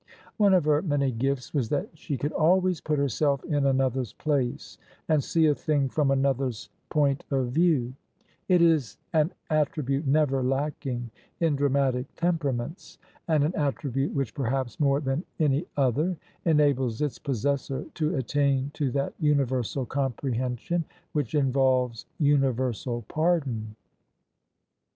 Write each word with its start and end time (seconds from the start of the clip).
One 0.37 0.55
of 0.55 0.65
her 0.65 0.81
many 0.81 1.11
gifts 1.11 1.53
was 1.53 1.69
that 1.69 1.89
she 1.95 2.17
could 2.17 2.31
always 2.31 2.81
put 2.81 2.97
herself 2.97 3.43
in 3.43 3.67
another's 3.67 4.13
place 4.13 4.79
and 5.07 5.23
see 5.23 5.45
a 5.45 5.53
thing 5.53 5.89
from 5.89 6.09
another 6.09 6.45
person's 6.47 6.69
point 6.89 7.19
[305] 7.29 7.53
THE 7.53 7.59
SUBJECTION 7.59 7.77
of 7.77 7.79
view: 7.79 7.93
it 8.55 8.61
is 8.63 8.97
an 9.13 9.31
attribute 9.51 10.07
never 10.07 10.41
lacking 10.41 11.11
in 11.39 11.55
dramatic 11.55 12.07
tempera 12.15 12.51
ments, 12.51 12.97
and 13.27 13.43
an 13.43 13.53
attribute 13.55 14.15
which 14.15 14.33
perhaps 14.33 14.79
more 14.79 14.99
than 15.01 15.23
any 15.39 15.67
other 15.77 16.17
enables 16.45 16.99
its 16.99 17.19
possessor 17.19 17.85
to 17.93 18.15
attain 18.15 18.71
to 18.73 18.89
that 18.89 19.13
universal 19.19 19.85
comprehen 19.85 20.57
sion 20.57 20.83
which 21.11 21.35
involves 21.35 22.07
universal 22.17 23.03
pardon. 23.07 23.75